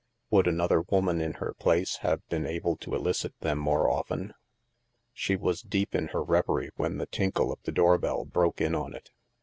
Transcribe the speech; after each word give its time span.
Would 0.31 0.47
another 0.47 0.81
woman, 0.81 1.21
in 1.21 1.33
her 1.33 1.53
place, 1.59 1.97
have 1.97 2.27
been 2.27 2.47
able 2.47 2.75
to 2.77 2.95
elicit 2.95 3.39
them 3.41 3.59
more 3.59 3.87
often? 3.87 4.33
She 5.13 5.35
was 5.35 5.61
deep 5.61 5.93
in 5.93 6.07
her 6.07 6.23
reverie 6.23 6.71
when 6.75 6.97
the 6.97 7.05
tinkle 7.05 7.53
of 7.53 7.61
the 7.65 7.71
doorbell 7.71 8.25
broke 8.25 8.61
in 8.61 8.73
on 8.73 8.95
it. 8.95 9.11